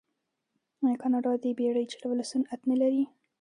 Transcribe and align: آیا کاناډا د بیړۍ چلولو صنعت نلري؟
آیا 0.85 0.97
کاناډا 1.01 1.31
د 1.43 1.45
بیړۍ 1.57 1.85
چلولو 1.91 2.23
صنعت 2.31 2.59
نلري؟ 2.69 3.03